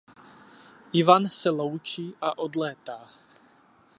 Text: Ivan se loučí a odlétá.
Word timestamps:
Ivan 1.01 1.29
se 1.29 1.49
loučí 1.49 2.15
a 2.21 2.29
odlétá. 2.45 3.01